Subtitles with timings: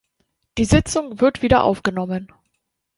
[0.57, 2.33] Die Sitzung wird wieder aufgenommen.